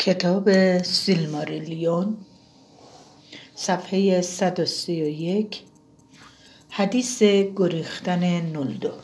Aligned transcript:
کتاب 0.00 0.78
سیلماریلیون 0.82 2.16
صفحه 3.54 4.20
131 4.20 5.62
حدیث 6.70 7.22
گریختن 7.56 8.40
نولدور. 8.40 9.02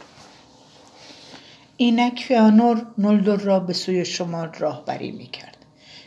اینک 1.76 2.24
فیانور 2.28 2.86
نولدور 2.98 3.38
را 3.38 3.60
به 3.60 3.72
سوی 3.72 4.04
شمال 4.04 4.52
راهبری 4.58 5.12
می‌کرد. 5.12 5.56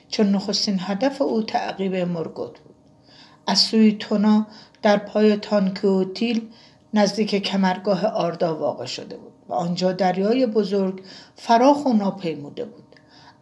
چون 0.10 0.32
نخستین 0.32 0.78
هدف 0.80 1.22
او 1.22 1.44
تعقیب 1.44 1.96
مرگوت 1.96 2.60
بود. 2.60 2.76
از 3.48 3.60
سوی 3.60 3.92
تونا 3.92 4.48
در 4.82 4.98
پای 4.98 5.36
تانکوتیل 5.36 6.48
نزدیک 6.94 7.36
کمرگاه 7.36 8.06
آردا 8.06 8.56
واقع 8.56 8.86
شده 8.86 9.18
بود 9.18 9.34
و 9.50 9.54
آنجا 9.54 9.92
دریای 9.92 10.46
بزرگ 10.46 11.04
فراخ 11.36 11.86
و 11.86 11.94
ناپیموده 11.94 12.66
بود. 12.66 12.89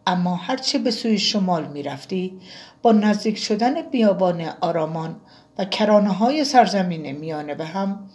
اما 0.08 0.36
هرچه 0.36 0.78
به 0.78 0.90
سوی 0.90 1.18
شمال 1.18 1.66
می 1.68 1.82
رفتی 1.82 2.40
با 2.82 2.92
نزدیک 2.92 3.38
شدن 3.38 3.82
بیابان 3.82 4.40
آرامان 4.60 5.20
و 5.58 5.64
کرانه 5.64 6.12
های 6.12 6.44
سرزمین 6.44 7.12
میانه 7.12 7.54
به 7.54 7.64
هم 7.64 8.10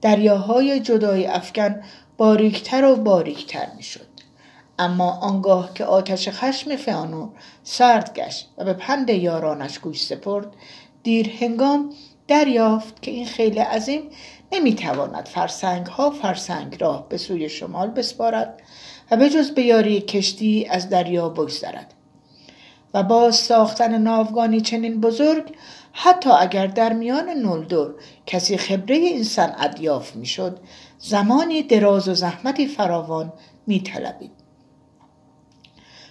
دریاهای 0.00 0.80
جدای 0.80 1.26
افکن 1.26 1.82
باریکتر 2.16 2.84
و 2.84 2.96
باریکتر 2.96 3.66
می 3.76 3.82
شد. 3.82 4.06
اما 4.78 5.10
آنگاه 5.10 5.74
که 5.74 5.84
آتش 5.84 6.28
خشم 6.28 6.76
فیانور 6.76 7.28
سرد 7.62 8.14
گشت 8.14 8.50
و 8.58 8.64
به 8.64 8.72
پند 8.72 9.10
یارانش 9.10 9.78
گوش 9.78 10.06
سپرد 10.06 10.46
دیر 11.02 11.30
هنگام 11.40 11.90
دریافت 12.28 13.02
که 13.02 13.10
این 13.10 13.26
خیلی 13.26 13.58
عظیم 13.58 14.02
نمی‌تواند 14.52 15.26
فرسنگ 15.26 15.86
ها 15.86 16.10
فرسنگ 16.10 16.76
راه 16.80 17.08
به 17.08 17.16
سوی 17.16 17.48
شمال 17.48 17.90
بسپارد 17.90 18.62
به 19.16 19.30
جز 19.30 19.50
به 19.50 19.62
یاری 19.62 20.00
کشتی 20.00 20.66
از 20.70 20.88
دریا 20.88 21.28
بگذرد. 21.28 21.94
و 22.94 23.02
باز 23.02 23.36
ساختن 23.36 23.98
ناوگانی 23.98 24.60
چنین 24.60 25.00
بزرگ 25.00 25.54
حتی 25.92 26.30
اگر 26.30 26.66
در 26.66 26.92
میان 26.92 27.28
نولدور 27.28 27.94
کسی 28.26 28.56
خبره 28.56 28.96
این 28.96 29.24
صنعت 29.24 29.80
یافت 29.80 30.16
می‌شد 30.16 30.60
زمانی 30.98 31.62
دراز 31.62 32.08
و 32.08 32.14
زحمتی 32.14 32.66
فراوان 32.66 33.32
میطلبید. 33.66 34.30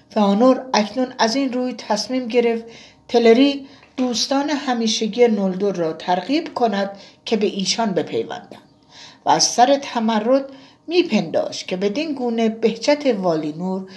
فانور 0.10 0.66
اکنون 0.74 1.14
از 1.20 1.36
این 1.36 1.54
روی 1.54 1.74
تصمیم 1.74 2.28
گرفت 2.28 2.66
تلری 3.08 3.68
دوستان 3.98 4.50
همیشگی 4.50 5.28
نولدور 5.28 5.76
را 5.76 5.94
ترغیب 5.94 6.54
کند 6.54 6.92
که 7.26 7.38
به 7.38 7.48
ایشان 7.48 7.92
بپیوندند 7.92 8.62
و 9.26 9.30
از 9.30 9.44
سر 9.44 9.80
تمرد 9.82 10.46
میپنداشت 10.88 11.68
که 11.68 11.78
بدین 11.78 12.14
گونه 12.14 12.50
بهجت 12.50 13.06
والینور 13.06 13.90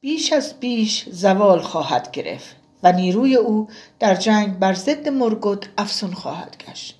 بیش 0.00 0.32
از 0.32 0.54
بیش 0.60 1.08
زوال 1.10 1.60
خواهد 1.60 2.10
گرفت 2.10 2.56
و 2.82 2.92
نیروی 2.92 3.36
او 3.36 3.68
در 3.98 4.14
جنگ 4.14 4.58
بر 4.58 4.74
ضد 4.74 5.08
مرگوت 5.08 5.68
افسون 5.78 6.12
خواهد 6.12 6.56
گشت. 6.68 6.98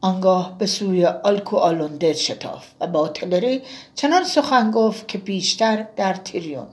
آنگاه 0.00 0.58
به 0.58 0.66
سوی 0.66 1.06
آلکو 1.06 1.56
آلونده 1.56 2.12
شتاف 2.12 2.66
و 2.80 2.86
با 2.86 3.08
تلری 3.08 3.62
چنان 3.94 4.24
سخن 4.24 4.70
گفت 4.70 5.08
که 5.08 5.18
بیشتر 5.18 5.86
در 5.96 6.14
تیریون 6.14 6.66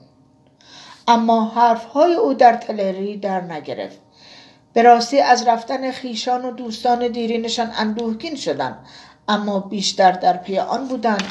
اما 1.08 1.44
حرفهای 1.44 2.14
او 2.14 2.34
در 2.34 2.56
تلری 2.56 3.16
در 3.16 3.40
نگرفت. 3.40 3.98
به 4.72 4.82
راستی 4.82 5.20
از 5.20 5.46
رفتن 5.46 5.90
خیشان 5.90 6.44
و 6.44 6.50
دوستان 6.50 7.08
دیرینشان 7.08 7.72
اندوهگین 7.76 8.36
شدند 8.36 8.86
اما 9.28 9.60
بیشتر 9.60 10.12
در 10.12 10.36
پی 10.36 10.58
آن 10.58 10.88
بودند 10.88 11.24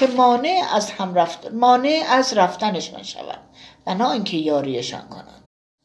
که 0.00 0.06
مانع 0.06 0.62
از 0.74 0.90
هم 0.90 1.14
رفت 1.14 1.52
مانع 1.52 2.02
از 2.08 2.32
رفتنشان 2.32 3.02
شوند 3.02 3.40
و 3.86 3.94
نه 3.94 4.10
اینکه 4.10 4.36
یاریشان 4.36 5.08
کنند. 5.08 5.44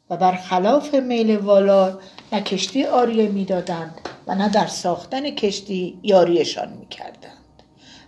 و 0.10 0.18
برخلاف 0.18 0.94
میل 0.94 1.38
والار 1.38 2.02
نه 2.32 2.42
کشتی 2.42 2.86
آریه 2.86 3.28
می‌دادند 3.28 4.00
و 4.28 4.36
نه 4.36 4.50
در 4.50 4.68
ساختن 4.68 5.30
کشتی 5.30 6.00
یاریشان 6.04 6.74
می‌کردند. 6.80 7.64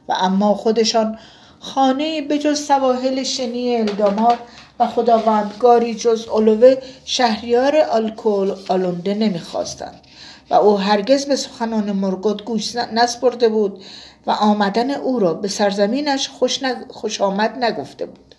و 0.09 0.13
اما 0.19 0.53
خودشان 0.53 1.19
خانه 1.59 2.21
به 2.21 2.37
جز 2.37 2.65
سواحل 2.65 3.23
شنی 3.23 3.77
الدامار 3.77 4.37
و 4.79 4.87
خداوندگاری 4.87 5.95
جز 5.95 6.27
اولوه 6.27 6.75
شهریار 7.05 7.75
الکل 7.91 8.55
آلونده 8.69 9.13
نمی‌خواستند. 9.13 10.01
و 10.49 10.53
او 10.53 10.79
هرگز 10.79 11.25
به 11.25 11.35
سخنان 11.35 11.91
مرگوت 11.91 12.43
گوش 12.43 12.75
نسپرده 12.75 13.49
بود 13.49 13.83
و 14.27 14.31
آمدن 14.31 14.91
او 14.91 15.19
را 15.19 15.33
به 15.33 15.47
سرزمینش 15.47 16.29
خوش, 16.29 16.63
خوش 16.89 17.21
آمد 17.21 17.63
نگفته 17.63 18.05
بود. 18.05 18.35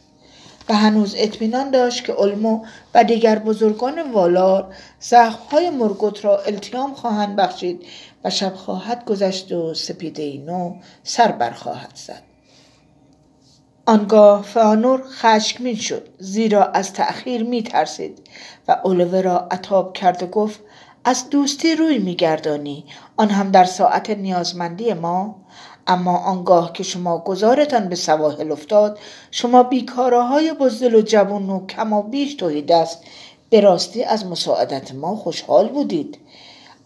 و 0.68 0.74
هنوز 0.74 1.14
اطمینان 1.18 1.70
داشت 1.70 2.04
که 2.04 2.12
علمو 2.12 2.64
و 2.94 3.04
دیگر 3.04 3.38
بزرگان 3.38 4.12
والار 4.12 4.74
زخمهای 5.00 5.70
مرگوت 5.70 6.24
را 6.24 6.38
التیام 6.38 6.94
خواهند 6.94 7.36
بخشید 7.36 7.86
و 8.24 8.30
شب 8.30 8.54
خواهد 8.54 9.04
گذشت 9.04 9.52
و 9.52 9.74
سپیده 9.74 10.38
نو 10.46 10.74
سر 11.02 11.32
برخواهد 11.32 11.92
زد. 11.94 12.22
آنگاه 13.86 14.42
فانور 14.42 15.02
خشمگین 15.08 15.76
شد 15.76 16.08
زیرا 16.18 16.64
از 16.64 16.92
تأخیر 16.92 17.42
می 17.42 17.62
ترسید 17.62 18.20
و 18.68 18.76
اولوه 18.84 19.20
را 19.20 19.48
عطاب 19.50 19.92
کرد 19.92 20.22
و 20.22 20.26
گفت 20.26 20.60
از 21.04 21.30
دوستی 21.30 21.74
روی 21.74 21.98
میگردانی 21.98 22.84
آن 23.16 23.30
هم 23.30 23.50
در 23.50 23.64
ساعت 23.64 24.10
نیازمندی 24.10 24.92
ما 24.92 25.36
اما 25.88 26.18
آنگاه 26.18 26.72
که 26.72 26.82
شما 26.82 27.18
گذارتان 27.18 27.88
به 27.88 27.96
سواحل 27.96 28.52
افتاد 28.52 28.98
شما 29.30 29.62
بیکاراهای 29.62 30.52
بزدل 30.52 30.94
و 30.94 31.00
جوان 31.00 31.50
و 31.50 31.66
کم 31.66 31.92
و 31.92 32.02
بیش 32.02 32.34
توهید 32.34 32.72
است. 32.72 33.04
به 33.50 33.60
راستی 33.60 34.04
از 34.04 34.26
مساعدت 34.26 34.94
ما 34.94 35.16
خوشحال 35.16 35.68
بودید. 35.68 36.18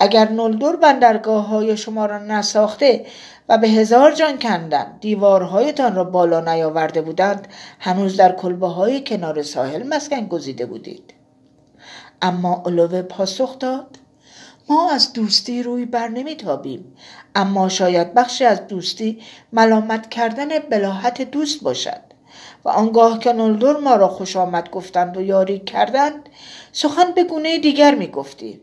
اگر 0.00 0.28
نلدور 0.28 0.76
بندرگاه 0.76 1.46
های 1.46 1.76
شما 1.76 2.06
را 2.06 2.18
نساخته 2.18 3.06
و 3.48 3.58
به 3.58 3.68
هزار 3.68 4.14
جان 4.14 4.38
کندن 4.38 4.98
دیوارهایتان 5.00 5.94
را 5.94 6.04
بالا 6.04 6.40
نیاورده 6.40 7.02
بودند 7.02 7.48
هنوز 7.78 8.16
در 8.16 8.32
کلبه 8.32 8.66
های 8.66 9.04
کنار 9.04 9.42
ساحل 9.42 9.88
مسکن 9.88 10.26
گزیده 10.26 10.66
بودید. 10.66 11.14
اما 12.22 12.62
علوه 12.66 13.02
پاسخ 13.02 13.58
داد 13.58 13.98
ما 14.68 14.90
از 14.90 15.12
دوستی 15.12 15.62
روی 15.62 15.84
بر 15.84 16.08
نمیتابیم 16.08 16.96
اما 17.34 17.68
شاید 17.68 18.14
بخشی 18.14 18.44
از 18.44 18.66
دوستی 18.66 19.22
ملامت 19.52 20.10
کردن 20.10 20.58
بلاحت 20.58 21.22
دوست 21.22 21.62
باشد 21.62 22.00
و 22.64 22.68
آنگاه 22.68 23.18
که 23.18 23.32
نولدور 23.32 23.80
ما 23.80 23.96
را 23.96 24.08
خوش 24.08 24.36
آمد 24.36 24.70
گفتند 24.70 25.16
و 25.16 25.22
یاری 25.22 25.58
کردند 25.58 26.28
سخن 26.72 27.12
به 27.12 27.24
گونه 27.24 27.58
دیگر 27.58 27.94
می 27.94 28.06
گفتیم. 28.06 28.60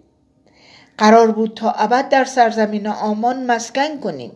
قرار 0.98 1.32
بود 1.32 1.54
تا 1.54 1.72
ابد 1.72 2.10
در 2.10 2.26
سرزمین 2.26 2.88
آمان 2.88 3.46
مسکن 3.46 4.00
کنیم 4.00 4.32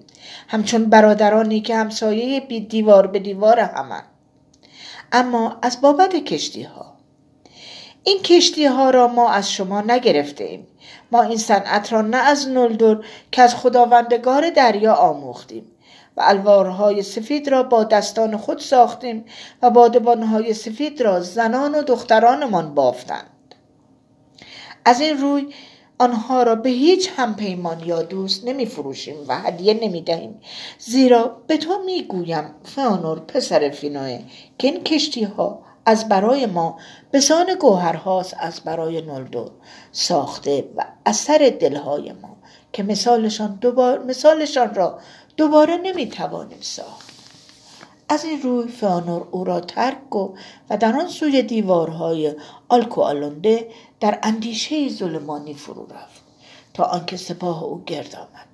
همچون 0.47 0.85
برادرانی 0.85 1.61
که 1.61 1.75
همسایه 1.75 2.39
بی 2.39 2.59
دیوار 2.59 3.07
به 3.07 3.19
دیوار 3.19 3.59
همند 3.59 4.05
اما 5.11 5.57
از 5.61 5.81
بابت 5.81 6.15
کشتی 6.15 6.63
ها 6.63 6.92
این 8.03 8.21
کشتی 8.21 8.65
ها 8.65 8.89
را 8.89 9.07
ما 9.07 9.29
از 9.29 9.51
شما 9.51 9.81
نگرفته 9.81 10.43
ایم 10.43 10.67
ما 11.11 11.21
این 11.21 11.37
صنعت 11.37 11.93
را 11.93 12.01
نه 12.01 12.17
از 12.17 12.47
نلدور 12.47 13.05
که 13.31 13.41
از 13.41 13.55
خداوندگار 13.55 14.49
دریا 14.49 14.93
آموختیم 14.93 15.65
و 16.17 16.21
الوارهای 16.25 17.03
سفید 17.03 17.49
را 17.49 17.63
با 17.63 17.83
دستان 17.83 18.37
خود 18.37 18.59
ساختیم 18.59 19.25
و 19.61 19.69
بادبانهای 19.69 20.53
سفید 20.53 21.01
را 21.01 21.19
زنان 21.19 21.75
و 21.75 21.83
دخترانمان 21.83 22.75
بافتند. 22.75 23.29
از 24.85 25.01
این 25.01 25.17
روی 25.17 25.47
آنها 25.97 26.43
را 26.43 26.55
به 26.55 26.69
هیچ 26.69 27.09
همپیمان 27.15 27.79
یا 27.79 28.01
دوست 28.01 28.45
نمی 28.45 28.65
فروشیم 28.65 29.15
و 29.27 29.39
هدیه 29.39 29.73
نمی 29.73 30.01
دهیم 30.01 30.41
زیرا 30.77 31.41
به 31.47 31.57
تو 31.57 31.83
می 31.85 32.03
گویم 32.03 32.55
فانور 32.63 33.19
پسر 33.19 33.69
فینوه 33.69 34.19
که 34.57 34.67
این 34.67 34.83
کشتی 34.83 35.23
ها 35.23 35.63
از 35.85 36.09
برای 36.09 36.45
ما 36.45 36.79
به 37.11 37.19
سان 37.19 37.55
گوهرهاست 37.55 38.35
از 38.39 38.61
برای 38.61 39.01
نلدور 39.01 39.51
ساخته 39.91 40.69
و 40.75 40.85
اثر 41.05 41.57
دلهای 41.59 42.11
ما 42.11 42.37
که 42.73 42.83
مثالشان, 42.83 43.57
دوبار 43.61 44.03
مثالشان 44.03 44.75
را 44.75 44.99
دوباره 45.37 45.77
نمی‌توانیم 45.77 46.61
ساخت. 46.61 47.09
از 48.09 48.23
این 48.23 48.41
روی 48.41 48.67
فانور 48.67 49.27
او 49.31 49.43
را 49.43 49.59
ترک 49.59 50.15
و 50.15 50.35
و 50.69 50.77
در 50.77 50.95
آن 50.95 51.07
سوی 51.07 51.41
دیوارهای 51.41 52.35
آلکو 52.69 53.01
آلونده 53.01 53.67
در 53.99 54.19
اندیشه 54.23 54.89
ظلمانی 54.89 55.53
فرو 55.53 55.87
رفت 55.91 56.21
تا 56.73 56.83
آنکه 56.83 57.17
سپاه 57.17 57.63
او 57.63 57.83
گرد 57.85 58.15
آمد. 58.15 58.52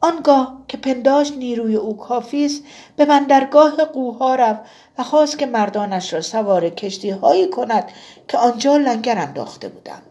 آنگاه 0.00 0.62
که 0.68 0.76
پنداش 0.76 1.32
نیروی 1.32 1.76
او 1.76 1.96
کافی 1.96 2.46
است 2.46 2.62
به 2.96 3.04
بندرگاه 3.04 3.76
قوها 3.76 4.34
رفت 4.34 4.60
و 4.98 5.02
خواست 5.02 5.38
که 5.38 5.46
مردانش 5.46 6.12
را 6.12 6.20
سوار 6.20 6.68
کشتی 6.68 7.10
هایی 7.10 7.50
کند 7.50 7.84
که 8.28 8.38
آنجا 8.38 8.76
لنگر 8.76 9.18
انداخته 9.18 9.68
بودند 9.68 10.02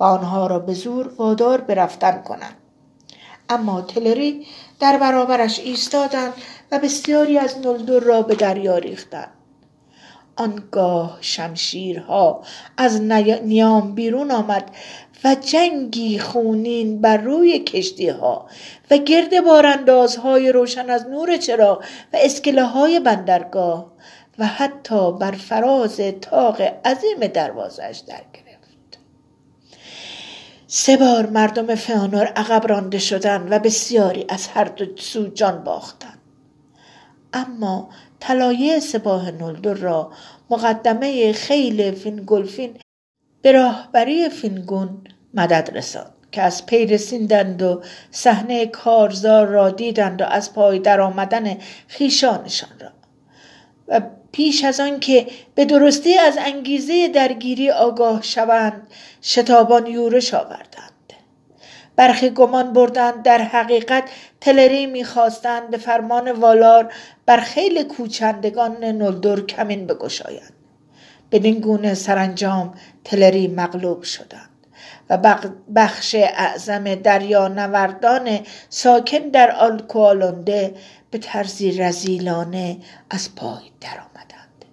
و 0.00 0.04
آنها 0.04 0.46
را 0.46 0.58
به 0.58 0.74
زور 0.74 1.14
وادار 1.16 1.60
به 1.60 1.74
کنند. 2.24 2.56
اما 3.48 3.80
تلری 3.80 4.46
در 4.80 4.98
برابرش 4.98 5.60
ایستادند 5.60 6.32
و 6.72 6.78
بسیاری 6.78 7.38
از 7.38 7.58
نلدور 7.58 8.02
را 8.02 8.22
به 8.22 8.34
دریا 8.34 8.78
ریختند. 8.78 9.30
آنگاه 10.36 11.18
شمشیرها 11.20 12.42
از 12.76 13.00
نیام 13.02 13.94
بیرون 13.94 14.30
آمد 14.30 14.70
و 15.24 15.34
جنگی 15.34 16.18
خونین 16.18 17.00
بر 17.00 17.16
روی 17.16 17.58
کشتی 17.58 18.08
ها 18.08 18.46
و 18.90 18.96
گرد 18.96 19.44
باراندازهای 19.44 20.52
روشن 20.52 20.90
از 20.90 21.06
نور 21.08 21.36
چراغ 21.36 21.84
و 22.12 22.16
اسکله 22.20 22.64
های 22.64 23.00
بندرگاه 23.00 23.92
و 24.38 24.46
حتی 24.46 25.12
بر 25.12 25.32
فراز 25.32 26.00
تاق 26.20 26.60
عظیم 26.60 27.26
دروازش 27.34 28.02
در 28.06 28.22
گرفت. 28.32 28.98
سه 30.66 30.96
بار 30.96 31.26
مردم 31.26 31.74
فئانور 31.74 32.26
عقب 32.26 32.66
رانده 32.66 32.98
شدند 32.98 33.52
و 33.52 33.58
بسیاری 33.58 34.26
از 34.28 34.48
هر 34.48 34.64
دو 34.64 34.96
سو 34.96 35.28
جان 35.28 35.64
باختند. 35.64 36.18
اما 37.32 37.90
طلایه 38.22 38.80
سپاه 38.80 39.30
نولدور 39.30 39.76
را 39.76 40.12
مقدمه 40.50 41.32
خیل 41.32 41.94
فینگولفین 41.94 42.76
به 43.42 43.52
راهبری 43.52 44.28
فینگون 44.28 45.04
مدد 45.34 45.70
رساند 45.74 46.12
که 46.32 46.42
از 46.42 46.66
پی 46.66 46.86
رسیدند 46.86 47.62
و 47.62 47.82
صحنه 48.10 48.66
کارزار 48.66 49.46
را 49.46 49.70
دیدند 49.70 50.20
و 50.20 50.24
از 50.24 50.54
پای 50.54 50.78
درآمدن 50.78 51.58
خویشانشان 51.88 52.70
را. 52.80 52.88
و 53.88 54.00
پیش 54.32 54.64
از 54.64 54.80
آن 54.80 55.00
که 55.00 55.26
به 55.54 55.64
درستی 55.64 56.18
از 56.18 56.38
انگیزه 56.40 57.08
درگیری 57.08 57.70
آگاه 57.70 58.22
شوند 58.22 58.86
شتابان 59.22 59.86
یورش 59.86 60.34
آوردند. 60.34 60.91
برخی 61.96 62.30
گمان 62.30 62.72
بردند. 62.72 63.22
در 63.22 63.38
حقیقت 63.42 64.04
تلری 64.40 64.86
می‌خواستند 64.86 65.70
به 65.70 65.76
فرمان 65.76 66.32
والار 66.32 66.92
بر 67.26 67.40
خیل 67.40 67.82
کوچندگان 67.82 68.84
نلدور 68.84 69.46
کمین 69.46 69.86
بگشایند. 69.86 70.52
بدین 71.32 71.60
گونه 71.60 71.94
سرانجام 71.94 72.74
تلری 73.04 73.48
مغلوب 73.48 74.02
شدند 74.02 74.48
و 75.10 75.38
بخش 75.74 76.14
اعظم 76.14 76.94
دریا 76.94 77.48
نوردان 77.48 78.40
ساکن 78.68 79.18
در 79.18 79.50
آلکوالونده 79.50 80.74
به 81.10 81.18
طرزی 81.18 81.72
رزیلانه 81.72 82.76
از 83.10 83.34
پای 83.34 83.62
درآمدند. 83.80 84.64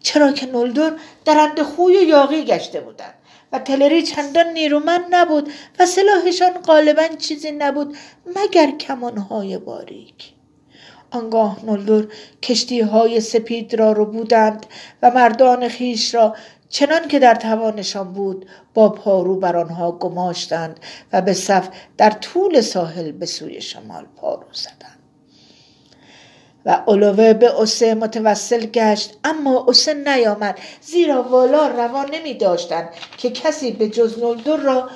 چرا 0.00 0.32
که 0.32 0.46
نولدور 0.46 0.92
درنده 1.24 1.64
خوی 1.64 1.98
و 1.98 2.02
یاقی 2.02 2.44
گشته 2.44 2.80
بودند. 2.80 3.14
و 3.52 3.58
تلری 3.58 4.02
چندان 4.02 4.46
نیرومند 4.46 5.04
نبود 5.10 5.52
و 5.78 5.86
سلاحشان 5.86 6.50
غالبا 6.50 7.08
چیزی 7.18 7.52
نبود 7.52 7.96
مگر 8.36 8.70
کمانهای 8.70 9.58
باریک. 9.58 10.32
آنگاه 11.10 11.64
نولدور 11.64 12.12
کشتی 12.42 12.80
های 12.80 13.20
سپید 13.20 13.74
را 13.74 13.92
رو 13.92 14.06
بودند 14.06 14.66
و 15.02 15.10
مردان 15.10 15.68
خیش 15.68 16.14
را 16.14 16.36
چنان 16.68 17.08
که 17.08 17.18
در 17.18 17.34
توانشان 17.34 18.12
بود 18.12 18.46
با 18.74 18.88
پارو 18.88 19.36
بر 19.36 19.56
آنها 19.56 19.92
گماشتند 19.92 20.80
و 21.12 21.22
به 21.22 21.32
صف 21.32 21.68
در 21.96 22.10
طول 22.10 22.60
ساحل 22.60 23.12
به 23.12 23.26
سوی 23.26 23.60
شمال 23.60 24.06
پارو 24.16 24.46
زدند. 24.52 24.97
و 26.68 26.82
علوه 26.86 27.32
به 27.32 27.60
اسه 27.60 27.94
متوسل 27.94 28.66
گشت 28.66 29.18
اما 29.24 29.66
اسه 29.68 29.94
نیامد. 29.94 30.58
زیرا 30.80 31.22
والا 31.22 31.66
روا 31.66 32.04
نمی 32.04 32.34
داشتند 32.34 32.88
که 33.18 33.30
کسی 33.30 33.70
به 33.70 33.88
جز 33.88 34.18
نلدر 34.18 34.56
را 34.56 34.90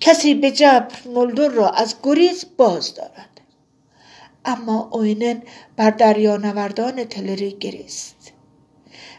کسی 0.00 0.34
به 0.34 0.50
جبر 0.50 0.94
نلدر 1.14 1.48
را 1.48 1.68
از 1.68 1.94
گریز 2.02 2.44
باز 2.56 2.94
دارد. 2.94 3.40
اما 4.44 4.88
اوینن 4.92 5.42
بر 5.76 5.90
دریا 5.90 6.36
نوردان 6.36 7.04
تلری 7.04 7.50
گریست 7.50 8.32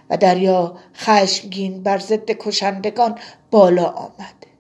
و 0.09 0.17
دریا 0.17 0.77
خشمگین 0.95 1.83
بر 1.83 1.97
ضد 1.97 2.31
کشندگان 2.31 3.19
بالا 3.51 3.85
آمد. 3.85 4.50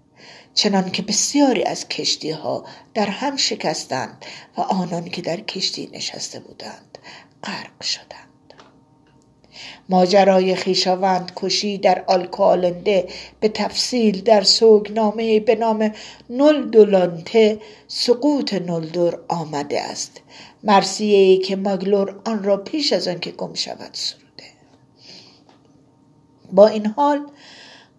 چنان 0.53 0.91
که 0.91 1.01
بسیاری 1.01 1.63
از 1.63 1.87
کشتی 1.87 2.31
ها 2.31 2.65
در 2.93 3.05
هم 3.05 3.37
شکستند 3.37 4.25
و 4.57 4.61
آنان 4.61 5.09
که 5.09 5.21
در 5.21 5.39
کشتی 5.39 5.89
نشسته 5.93 6.39
بودند 6.39 6.97
غرق 7.43 7.83
شدند. 7.83 8.27
ماجرای 9.89 10.55
خیشاوند 10.55 11.31
کشی 11.35 11.77
در 11.77 12.03
آلکالنده 12.07 13.07
به 13.39 13.49
تفصیل 13.49 14.21
در 14.21 14.43
سوگنامه 14.43 15.39
به 15.39 15.55
نام 15.55 15.93
نل 16.29 16.69
دولانته 16.69 17.59
سقوط 17.87 18.53
نلدور 18.53 19.19
آمده 19.27 19.81
است. 19.81 20.21
مرسیه 20.63 21.37
که 21.37 21.55
ماگلور 21.55 22.21
آن 22.25 22.43
را 22.43 22.57
پیش 22.57 22.93
از 22.93 23.07
آنکه 23.07 23.31
گم 23.31 23.53
شود 23.53 23.97
با 26.51 26.67
این 26.67 26.85
حال 26.85 27.25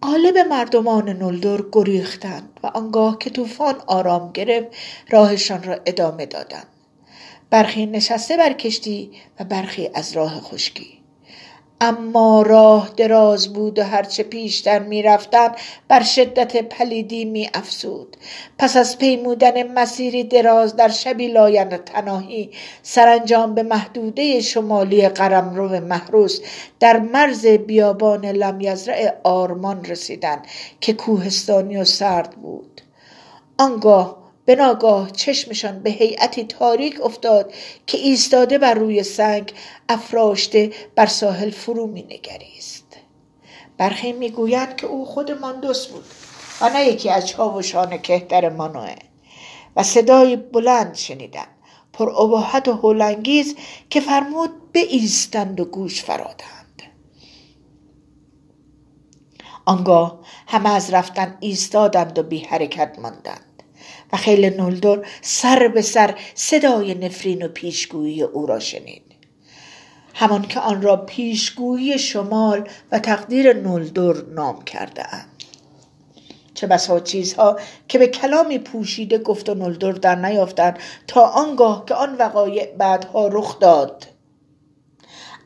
غالب 0.03 0.37
مردمان 0.37 1.09
نولدور 1.09 1.69
گریختند 1.71 2.59
و 2.63 2.67
آنگاه 2.67 3.17
که 3.19 3.29
طوفان 3.29 3.75
آرام 3.87 4.31
گرفت 4.31 4.67
راهشان 5.09 5.63
را 5.63 5.77
ادامه 5.85 6.25
دادند. 6.25 6.67
برخی 7.49 7.85
نشسته 7.85 8.37
بر 8.37 8.53
کشتی 8.53 9.11
و 9.39 9.43
برخی 9.43 9.89
از 9.93 10.13
راه 10.13 10.41
خشکی. 10.41 11.02
اما 11.83 12.41
راه 12.41 12.89
دراز 12.97 13.53
بود 13.53 13.79
و 13.79 13.83
هرچه 13.83 14.23
پیشتر 14.23 14.79
می‌رفتند 14.79 15.55
بر 15.87 16.03
شدت 16.03 16.63
پلیدی 16.63 17.25
می 17.25 17.49
افزود 17.53 18.17
پس 18.57 18.77
از 18.77 18.97
پیمودن 18.97 19.73
مسیری 19.73 20.23
دراز 20.23 20.75
در 20.75 20.87
شبی 20.87 21.27
لایتناهی 21.27 22.51
سرانجام 22.83 23.55
به 23.55 23.63
محدوده 23.63 24.41
شمالی 24.41 25.09
قلمرو 25.09 25.69
محروس 25.69 26.41
در 26.79 26.99
مرز 26.99 27.45
بیابان 27.45 28.25
لمیزرع 28.25 29.15
آرمان 29.23 29.85
رسیدند 29.85 30.47
که 30.81 30.93
کوهستانی 30.93 31.77
و 31.77 31.83
سرد 31.83 32.31
بود. 32.31 32.81
آنگاه 33.57 34.22
به 34.45 34.55
ناگاه 34.55 35.11
چشمشان 35.11 35.79
به 35.79 35.89
هیئتی 35.89 36.43
تاریک 36.43 37.01
افتاد 37.01 37.53
که 37.87 37.97
ایستاده 37.97 38.57
بر 38.57 38.73
روی 38.73 39.03
سنگ 39.03 39.53
افراشته 39.89 40.71
بر 40.95 41.05
ساحل 41.05 41.49
فرو 41.49 41.87
می 41.87 42.03
نگریست 42.03 42.97
برخی 43.77 44.11
می‌گویند 44.11 44.75
که 44.75 44.87
او 44.87 45.05
خود 45.05 45.31
ماندوس 45.31 45.87
بود 45.87 46.03
و 46.61 46.69
نه 46.69 46.85
یکی 46.87 47.09
از 47.09 47.27
چاوشان 47.27 47.97
کهتر 47.97 48.49
مانوه 48.49 48.95
و 49.75 49.83
صدای 49.83 50.35
بلند 50.35 50.95
شنیدم 50.95 51.47
پر 51.93 52.09
اباحت 52.09 52.67
و 52.67 52.73
هولانگیز 52.73 53.55
که 53.89 53.99
فرمود 53.99 54.71
به 54.71 54.79
ایستند 54.79 55.59
و 55.59 55.65
گوش 55.65 56.03
فرادند. 56.03 56.83
آنگاه 59.65 60.19
همه 60.47 60.69
از 60.69 60.93
رفتن 60.93 61.37
ایستادند 61.39 62.19
و 62.19 62.23
بی 62.23 62.39
حرکت 62.39 62.99
ماندند. 62.99 63.52
و 64.13 64.17
خیل 64.17 64.45
نولدور 64.45 65.07
سر 65.21 65.67
به 65.67 65.81
سر 65.81 66.15
صدای 66.35 66.93
نفرین 66.93 67.45
و 67.45 67.47
پیشگویی 67.47 68.23
او 68.23 68.45
را 68.45 68.59
شنید. 68.59 69.03
همان 70.13 70.41
که 70.41 70.59
آن 70.59 70.81
را 70.81 70.95
پیشگویی 70.95 71.99
شمال 71.99 72.69
و 72.91 72.99
تقدیر 72.99 73.53
نولدور 73.53 74.25
نام 74.29 74.61
کرده 74.61 75.15
اند 75.15 75.29
چه 76.53 76.67
بسا 76.67 76.99
چیزها 76.99 77.59
که 77.87 77.97
به 77.97 78.07
کلامی 78.07 78.59
پوشیده 78.59 79.17
گفت 79.17 79.49
و 79.49 79.53
نولدور 79.53 79.93
در 79.93 80.15
نیافتند 80.15 80.79
تا 81.07 81.21
آنگاه 81.21 81.85
که 81.85 81.93
آن 81.93 82.15
وقایع 82.15 82.75
بعدها 82.77 83.27
رخ 83.27 83.59
داد. 83.59 84.05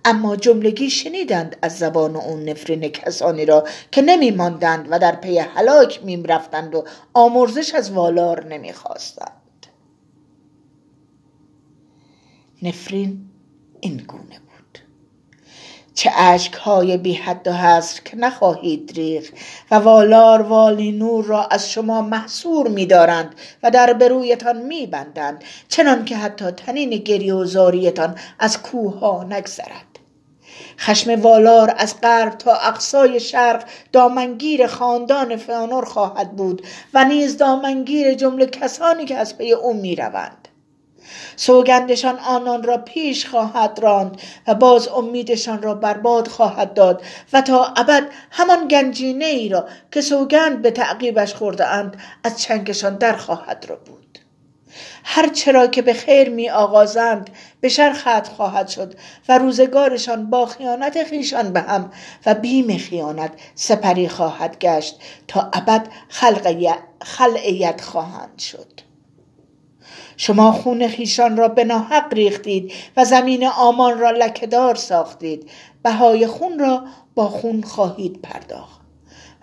اما 0.05 0.35
جملگی 0.35 0.89
شنیدند 0.89 1.55
از 1.61 1.77
زبان 1.77 2.15
اون 2.15 2.49
نفرین 2.49 2.87
کسانی 2.87 3.45
را 3.45 3.67
که 3.91 4.01
نمی 4.01 4.31
ماندند 4.31 4.87
و 4.89 4.99
در 4.99 5.15
پی 5.15 5.39
هلاک 5.39 6.03
میم 6.03 6.23
رفتند 6.23 6.75
و 6.75 6.83
آمرزش 7.13 7.75
از 7.75 7.91
والار 7.91 8.45
نمی 8.45 8.73
خواستند. 8.73 9.31
نفرین 12.61 13.29
این 13.79 13.97
گونه 13.97 14.39
بود 14.39 14.79
چه 15.93 16.09
عشق 16.09 16.57
های 16.57 16.97
بی 16.97 17.13
حد 17.13 17.47
و 17.47 17.53
حصر 17.53 18.01
که 18.05 18.17
نخواهید 18.17 18.91
ریخ 18.95 19.31
و 19.71 19.75
والار 19.75 20.41
والی 20.41 20.91
نور 20.91 21.25
را 21.25 21.45
از 21.45 21.71
شما 21.71 22.01
محصور 22.01 22.67
می 22.67 22.85
دارند 22.85 23.35
و 23.63 23.71
در 23.71 23.93
برویتان 23.93 24.61
می 24.61 24.87
بندند 24.87 25.43
چنان 25.67 26.05
که 26.05 26.17
حتی 26.17 26.51
تنین 26.51 26.89
گریه 26.89 27.33
و 27.33 27.45
زاریتان 27.45 28.15
از 28.39 28.61
کوه 28.61 28.99
ها 28.99 29.23
نگذرد 29.23 29.86
خشم 30.79 31.21
والار 31.21 31.73
از 31.77 32.01
غرب 32.01 32.37
تا 32.37 32.53
اقصای 32.53 33.19
شرق 33.19 33.63
دامنگیر 33.91 34.67
خاندان 34.67 35.35
فانور 35.35 35.85
خواهد 35.85 36.35
بود 36.35 36.65
و 36.93 37.05
نیز 37.05 37.37
دامنگیر 37.37 38.13
جمله 38.13 38.45
کسانی 38.45 39.05
که 39.05 39.17
از 39.17 39.37
پی 39.37 39.53
او 39.53 39.73
می‌روند. 39.73 40.47
سوگندشان 41.35 42.19
آنان 42.19 42.63
را 42.63 42.77
پیش 42.77 43.25
خواهد 43.25 43.79
راند 43.81 44.21
و 44.47 44.55
باز 44.55 44.87
امیدشان 44.87 45.61
را 45.61 45.73
برباد 45.73 46.27
خواهد 46.27 46.73
داد 46.73 47.01
و 47.33 47.41
تا 47.41 47.73
ابد 47.77 48.03
همان 48.31 48.67
گنجینه 48.67 49.25
ای 49.25 49.49
را 49.49 49.65
که 49.91 50.01
سوگند 50.01 50.61
به 50.61 50.71
تعقیبش 50.71 51.33
خورده 51.33 51.67
اند 51.67 51.97
از 52.23 52.41
چنگشان 52.41 52.95
در 52.95 53.13
خواهد 53.13 53.65
را 53.69 53.75
بود 53.75 54.06
هر 55.03 55.27
چرا 55.27 55.67
که 55.67 55.81
به 55.81 55.93
خیر 55.93 56.29
می 56.29 56.49
آغازند 56.49 57.29
به 57.61 57.69
شر 57.69 57.93
ختم 57.93 58.33
خواهد 58.35 58.67
شد 58.67 58.93
و 59.29 59.37
روزگارشان 59.37 60.29
با 60.29 60.45
خیانت 60.45 61.03
خیشان 61.03 61.53
به 61.53 61.61
هم 61.61 61.91
و 62.25 62.33
بیم 62.33 62.77
خیانت 62.77 63.31
سپری 63.55 64.09
خواهد 64.09 64.59
گشت 64.59 64.99
تا 65.27 65.49
ابد 65.53 65.87
خلعیت 67.03 67.81
خواهند 67.81 68.39
شد. 68.39 68.87
شما 70.17 70.51
خون 70.51 70.87
خیشان 70.87 71.37
را 71.37 71.47
به 71.47 71.63
ناحق 71.63 72.13
ریختید 72.13 72.71
و 72.97 73.05
زمین 73.05 73.47
آمان 73.47 73.99
را 73.99 74.11
لکهدار 74.11 74.75
ساختید. 74.75 75.49
بهای 75.83 76.27
خون 76.27 76.59
را 76.59 76.83
با 77.15 77.29
خون 77.29 77.63
خواهید 77.63 78.21
پرداخت. 78.21 78.76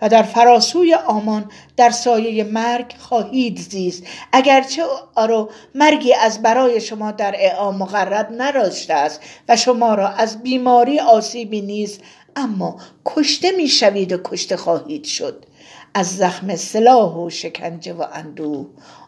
و 0.01 0.09
در 0.09 0.23
فراسوی 0.23 0.93
آمان 0.93 1.51
در 1.77 1.89
سایه 1.89 2.43
مرگ 2.43 2.95
خواهید 2.99 3.59
زیست. 3.59 4.03
اگرچه 4.31 4.83
آرو 5.15 5.49
مرگی 5.75 6.13
از 6.13 6.41
برای 6.41 6.81
شما 6.81 7.11
در 7.11 7.35
اعام 7.37 7.77
مقرد 7.77 8.29
نداشته 8.37 8.93
است 8.93 9.21
و 9.49 9.55
شما 9.55 9.95
را 9.95 10.07
از 10.07 10.43
بیماری 10.43 10.99
آسیبی 10.99 11.61
نیست 11.61 11.99
اما 12.35 12.75
کشته 13.05 13.51
می‌شوید 13.51 14.13
و 14.13 14.17
کشته 14.23 14.57
خواهید 14.57 15.03
شد. 15.03 15.45
از 15.93 16.17
زخم 16.17 16.55
سلاح 16.55 17.15
و 17.15 17.29
شکنجه 17.29 17.93
و 17.93 18.05
اندوه 18.13 18.65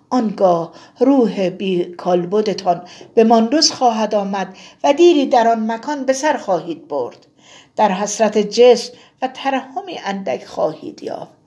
آنگاه 0.10 0.72
روح 1.00 1.50
بی 1.50 1.84
کالبدتان 1.84 2.82
به 3.16 3.24
ماندوس 3.24 3.72
خواهد 3.72 4.16
آمد 4.16 4.58
و 4.84 4.94
دیری 4.94 5.26
در 5.26 5.48
آن 5.48 5.72
مکان 5.72 6.06
به 6.06 6.14
سر 6.14 6.38
خواهید 6.38 6.88
برد. 6.88 7.28
در 7.76 7.92
حسرت 7.92 8.38
جسم 8.38 8.94
و 9.22 9.28
ترحمی 9.28 10.00
اندک 10.06 10.46
خواهید 10.46 11.04
یافت. 11.04 11.38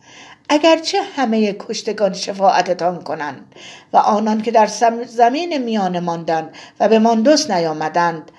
اگرچه 0.48 1.02
همه 1.16 1.52
کشتگان 1.52 2.12
شفاعتتان 2.12 3.02
کنند 3.02 3.54
و 3.92 3.96
آنان 3.96 4.42
که 4.42 4.50
در 4.50 4.66
زمین 5.06 5.58
میان 5.58 6.00
ماندند 6.00 6.54
و 6.80 6.88
به 6.88 6.98
ماندوس 6.98 7.50
نیامدند 7.50 8.30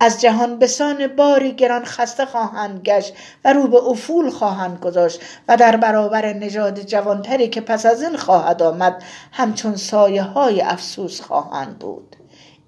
از 0.00 0.20
جهان 0.20 0.58
بسان 0.58 1.06
باری 1.06 1.52
گران 1.52 1.84
خسته 1.84 2.26
خواهند 2.26 2.80
گشت 2.80 3.14
و 3.44 3.52
رو 3.52 3.68
به 3.68 3.76
افول 3.76 4.30
خواهند 4.30 4.80
گذاشت 4.80 5.20
و 5.48 5.56
در 5.56 5.76
برابر 5.76 6.32
نژاد 6.32 6.80
جوانتری 6.80 7.48
که 7.48 7.60
پس 7.60 7.86
از 7.86 8.02
این 8.02 8.16
خواهد 8.16 8.62
آمد 8.62 9.02
همچون 9.32 9.76
سایه 9.76 10.22
های 10.22 10.60
افسوس 10.60 11.20
خواهند 11.20 11.78
بود. 11.78 12.16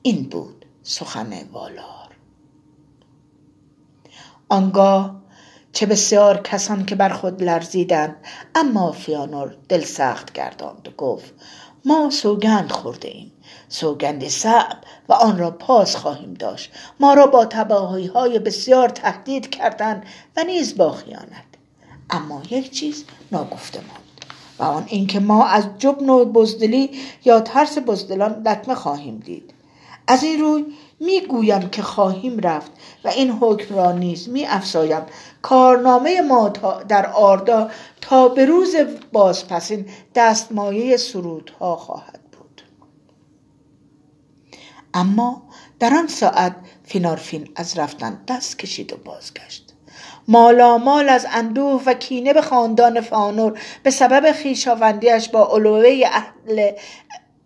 این 0.03 0.29
بود 0.29 0.67
سخن 0.83 1.33
والار. 1.53 2.17
آنگاه 4.49 5.21
چه 5.73 5.87
بسیار 5.87 6.41
کسان 6.43 6.87
که 6.87 6.95
بر 6.95 7.09
خود 7.09 7.43
لرزیدند. 7.43 8.17
اما 8.55 8.93
فیانور 8.93 9.57
دل 9.69 9.85
سخت 9.85 10.33
گرداند 10.33 10.89
و 10.89 10.91
گفت 10.91 11.35
ما 11.85 12.11
سوگند 12.11 12.73
خورده 12.73 13.09
ایم. 13.09 13.33
سوگندی 13.69 14.29
صعب 14.29 14.77
و 15.09 15.13
آن 15.13 15.39
را 15.39 15.51
پاس 15.51 15.97
خواهیم 15.97 16.35
داشت. 16.35 16.71
ما 17.01 17.15
را 17.15 17.27
با 17.27 17.45
تباهی 17.45 18.07
های 18.07 18.39
بسیار 18.39 18.89
تهدید 18.89 19.51
کردند 19.51 20.03
و 20.37 20.45
نیز 20.45 20.77
با 20.77 20.93
خیانت. 20.93 21.51
اما 22.11 22.43
یک 22.51 22.71
چیز 22.71 23.05
ناگفته 23.33 23.81
ماند 23.81 24.01
و 24.59 24.63
آن 24.63 24.85
اینکه 24.87 25.21
ما 25.21 25.47
از 25.47 25.65
جبن 25.79 26.09
و 26.09 26.25
بزدلی 26.25 26.91
یا 27.25 27.41
ترس 27.41 27.79
بزدلان 27.79 28.43
لطمه 28.47 28.75
خواهیم 28.75 29.19
دید. 29.19 29.55
از 30.11 30.23
این 30.23 30.41
روی 30.41 30.65
می 31.01 31.21
گویم 31.21 31.69
که 31.69 31.83
خواهیم 31.83 32.39
رفت 32.39 32.73
و 33.05 33.09
این 33.09 33.31
حکم 33.31 33.75
را 33.75 33.93
نیز 33.93 34.29
می 34.29 34.47
افسایم 34.47 35.03
کارنامه 35.43 36.21
ما 36.21 36.49
در 36.89 37.07
آردا 37.07 37.71
تا 38.01 38.29
به 38.29 38.45
روز 38.45 38.77
بازپسین 39.13 39.87
دستمایه 40.15 40.97
سرودها 40.97 41.77
خواهد 41.77 42.21
بود. 42.33 42.63
اما 44.95 45.43
در 45.79 45.95
آن 45.95 46.07
ساعت 46.07 46.57
فینارفین 46.85 47.49
از 47.57 47.79
رفتن 47.79 48.25
دست 48.29 48.59
کشید 48.59 48.93
و 48.93 48.97
بازگشت. 48.97 49.75
مالامال 50.29 51.09
از 51.09 51.27
اندوه 51.33 51.83
و 51.87 51.95
کینه 51.95 52.33
به 52.33 52.43
خاندان 52.43 53.01
فانور 53.01 53.61
به 53.83 53.91
سبب 53.91 54.33
خیشاوندیش 54.33 55.29
با 55.29 55.49
علوه 55.53 56.03
اهل 56.07 56.73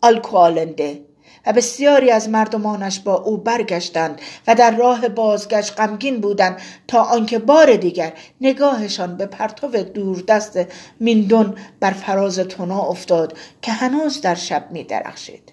آلکوالنده 0.03 1.14
و 1.47 1.53
بسیاری 1.53 2.11
از 2.11 2.29
مردمانش 2.29 3.01
با 3.01 3.15
او 3.15 3.37
برگشتند 3.37 4.21
و 4.47 4.55
در 4.55 4.77
راه 4.77 5.09
بازگشت 5.09 5.81
غمگین 5.81 6.21
بودند 6.21 6.61
تا 6.89 7.03
آنکه 7.03 7.39
بار 7.39 7.77
دیگر 7.77 8.13
نگاهشان 8.41 9.17
به 9.17 9.27
پرتو 9.27 9.69
دوردست 9.69 10.59
میندون 11.01 11.55
بر 11.81 11.91
فراز 11.91 12.39
تونا 12.39 12.83
افتاد 12.83 13.37
که 13.63 13.73
هنوز 13.73 14.21
در 14.21 14.35
شب 14.35 14.69
می 14.71 14.85
درخشید 14.85 15.53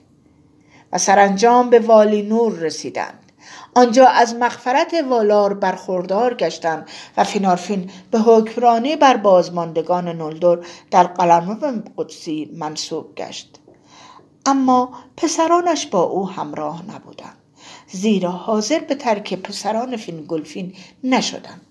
و 0.92 0.98
سرانجام 0.98 1.70
به 1.70 1.80
والینور 1.80 2.54
رسیدند. 2.54 3.32
آنجا 3.76 4.08
از 4.08 4.36
مغفرت 4.36 4.94
والار 5.10 5.54
برخوردار 5.54 6.34
گشتند 6.34 6.90
و 7.18 7.24
فینارفین 7.24 7.92
به 8.12 8.20
حکمرانی 8.20 8.96
بر 8.96 9.18
بازماندگان 9.18 10.08
نولدور 10.08 10.66
در 10.92 11.04
قلمرو 11.04 11.82
قدسی 11.98 12.52
منصوب 12.56 13.16
گشت. 13.16 13.61
اما 14.46 14.92
پسرانش 15.18 15.86
با 15.86 16.02
او 16.04 16.30
همراه 16.30 16.84
نبودند. 16.96 17.38
زیرا 17.88 18.32
حاضر 18.32 18.80
به 18.80 18.96
ترک 18.96 19.34
پسران 19.34 19.98
فینگولفین 19.98 20.74
نشدند. 21.04 21.62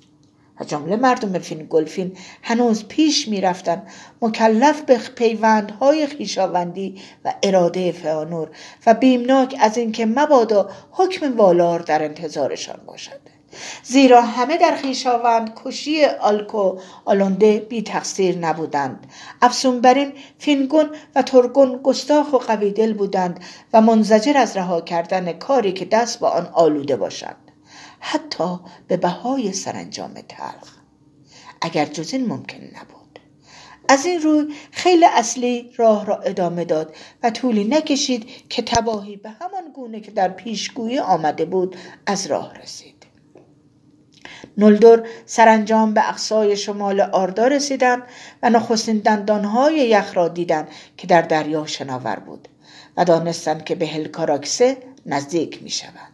و 0.60 0.64
جمله 0.64 0.96
مردم 0.96 1.38
فینگولفین 1.38 2.16
هنوز 2.42 2.84
پیش 2.84 3.28
می‌رفتند 3.28 3.86
مکلف 4.22 4.80
به 4.80 4.98
پیوندهای 4.98 6.06
خویشاوندی 6.06 7.00
و 7.24 7.34
اراده 7.42 7.92
فئانور 7.92 8.50
و 8.86 8.94
بیمناک 8.94 9.56
از 9.60 9.78
اینکه 9.78 10.06
مبادا 10.06 10.70
حکم 10.90 11.36
والار 11.36 11.80
در 11.80 12.04
انتظارشان 12.04 12.80
باشد. 12.86 13.39
زیرا 13.82 14.22
همه 14.22 14.56
در 14.56 14.76
خویشاوند 14.76 15.52
کشی 15.64 16.04
آلکوالونده 16.04 17.58
بی 17.58 17.82
تقصیر 17.82 18.38
نبودند. 18.38 19.06
افزون 19.42 19.80
بر 19.80 19.94
این 19.94 20.12
فینگون 20.38 20.90
و 21.14 21.22
تورگون 21.22 21.80
گستاخ 21.82 22.32
و 22.32 22.36
قوی 22.36 22.70
دل 22.70 22.92
بودند 22.92 23.40
و 23.72 23.80
منزجر 23.80 24.36
از 24.36 24.56
رها 24.56 24.80
کردن 24.80 25.32
کاری 25.32 25.72
که 25.72 25.84
دست 25.84 26.20
با 26.20 26.28
آن 26.28 26.46
آلوده 26.46 26.96
باشد. 26.96 27.36
حتی 28.00 28.60
به 28.88 28.96
بهای 28.96 29.52
سرانجام 29.52 30.14
تلخ. 30.28 30.76
اگر 31.60 31.84
جز 31.84 32.12
این 32.12 32.26
ممکن 32.26 32.56
نبود. 32.56 33.00
از 33.88 34.06
این 34.06 34.22
روی 34.22 34.54
خیلی 34.70 35.04
اصلی 35.04 35.72
راه 35.76 36.06
را 36.06 36.16
ادامه 36.16 36.64
داد 36.64 36.96
و 37.22 37.30
طولی 37.30 37.64
نکشید 37.64 38.48
که 38.48 38.62
تباهی 38.62 39.16
به 39.16 39.30
همان 39.30 39.72
گونه 39.74 40.00
که 40.00 40.10
در 40.10 40.28
پیشگویی 40.28 40.98
آمده 40.98 41.44
بود 41.44 41.76
از 42.06 42.26
راه 42.26 42.54
رسید. 42.54 42.99
نلدر 44.58 45.02
سرانجام 45.26 45.94
به 45.94 46.08
اقصای 46.08 46.56
شمال 46.56 47.00
آردا 47.00 47.46
رسیدند 47.46 48.02
و 48.42 48.50
نخستین 48.50 48.98
دندانهای 48.98 49.74
یخ 49.74 50.16
را 50.16 50.28
دیدند 50.28 50.68
که 50.96 51.06
در 51.06 51.22
دریا 51.22 51.66
شناور 51.66 52.16
بود 52.16 52.48
و 52.96 53.04
دانستند 53.04 53.64
که 53.64 53.74
به 53.74 53.86
هلکاراکسه 53.86 54.76
نزدیک 55.06 55.62
می 55.62 55.70
شوند. 55.70 56.10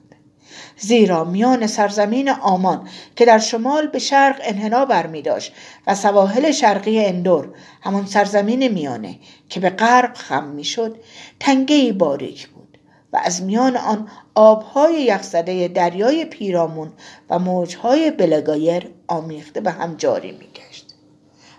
زیرا 0.79 1.25
میان 1.25 1.67
سرزمین 1.67 2.31
آمان 2.31 2.89
که 3.17 3.25
در 3.25 3.39
شمال 3.39 3.87
به 3.87 3.99
شرق 3.99 4.41
انحنا 4.45 4.85
برمی 4.85 5.23
داشت 5.23 5.53
و 5.87 5.95
سواحل 5.95 6.51
شرقی 6.51 7.05
اندور 7.05 7.49
همون 7.83 8.07
سرزمین 8.07 8.69
میانه 8.69 9.19
که 9.49 9.61
به 9.61 9.71
غرب 9.71 10.15
خم 10.15 10.45
می 10.45 10.65
شد 10.65 10.97
تنگه 11.41 11.93
باریک 11.93 12.49
بود 12.49 12.66
و 13.13 13.21
از 13.25 13.43
میان 13.43 13.77
آن 13.77 14.09
آبهای 14.35 15.03
یخزده 15.03 15.69
دریای 15.69 16.25
پیرامون 16.25 16.93
و 17.31 17.39
موجهای 17.39 18.11
بلگایر 18.11 18.91
آمیخته 19.09 19.61
به 19.61 19.71
هم 19.71 19.95
جاری 19.95 20.33
میگشت. 20.33 20.95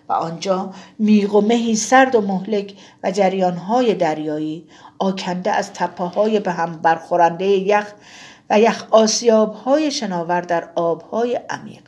و 0.10 0.14
آنجا 0.14 0.74
میغ 1.00 1.36
و 1.36 1.42
مهی 1.42 1.76
سرد 1.76 2.16
و 2.16 2.22
مهلک 2.22 2.74
و 3.04 3.12
جریانهای 3.12 3.94
دریایی 3.94 4.68
آکنده 5.00 5.52
از 5.52 5.74
تپه 5.74 6.04
های 6.04 6.40
به 6.40 6.52
هم 6.52 6.72
برخورنده 6.82 7.46
یخ 7.46 7.94
و 8.50 8.60
یخ 8.60 8.88
آسیابهای 8.92 9.92
شناور 9.92 10.42
در 10.42 10.70
آبهای 10.76 11.40
عمیق 11.50 11.87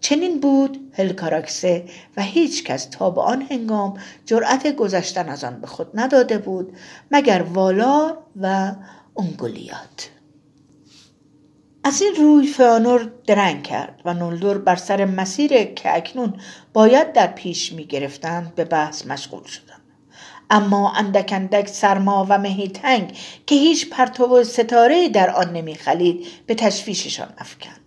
چنین 0.00 0.40
بود 0.40 0.92
هلکاراکسه 0.92 1.84
و 2.16 2.22
هیچ 2.22 2.64
کس 2.64 2.84
تا 2.84 3.10
به 3.10 3.20
آن 3.20 3.42
هنگام 3.42 3.94
جرأت 4.26 4.76
گذشتن 4.76 5.28
از 5.28 5.44
آن 5.44 5.60
به 5.60 5.66
خود 5.66 5.88
نداده 5.94 6.38
بود 6.38 6.76
مگر 7.10 7.42
والار 7.42 8.18
و 8.40 8.72
اونگولیات 9.14 10.10
از 11.84 12.02
این 12.02 12.14
روی 12.14 12.46
فانور 12.46 13.10
درنگ 13.26 13.62
کرد 13.62 14.02
و 14.04 14.14
نولدور 14.14 14.58
بر 14.58 14.76
سر 14.76 15.04
مسیر 15.04 15.64
که 15.64 15.96
اکنون 15.96 16.34
باید 16.72 17.12
در 17.12 17.26
پیش 17.26 17.72
می 17.72 17.84
گرفتند 17.84 18.54
به 18.54 18.64
بحث 18.64 19.06
مشغول 19.06 19.44
شدند. 19.44 19.80
اما 20.50 20.92
اندک 20.92 21.32
اندک 21.32 21.68
سرما 21.68 22.26
و 22.28 22.38
مهی 22.38 22.68
تنگ 22.68 23.18
که 23.46 23.54
هیچ 23.54 23.90
پرتو 23.90 24.44
ستاره 24.44 25.08
در 25.08 25.30
آن 25.30 25.52
نمی 25.52 25.74
خلید 25.74 26.26
به 26.46 26.54
تشویششان 26.54 27.28
افکند. 27.38 27.79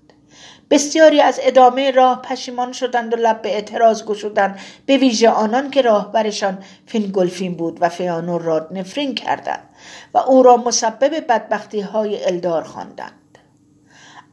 بسیاری 0.70 1.22
از 1.22 1.40
ادامه 1.44 1.92
راه 1.92 2.22
پشیمان 2.22 2.72
شدند 2.72 3.14
و 3.14 3.18
لب 3.18 3.42
به 3.42 3.54
اعتراض 3.54 4.04
گشودند. 4.04 4.60
به 4.86 4.98
ویژه 4.98 5.30
آنان 5.30 5.72
که 5.72 5.82
راهبرشان 5.82 6.58
فینگولفین 6.86 7.56
بود 7.56 7.78
و 7.82 7.90
فئانور 7.90 8.42
را 8.42 8.68
نفرین 8.72 9.16
کردند 9.16 9.70
و 10.14 10.18
او 10.18 10.44
را 10.44 10.58
مسبب 10.58 11.28
بدبختی 11.28 11.80
های 11.80 12.26
الدار 12.26 12.64
خواندند. 12.64 13.38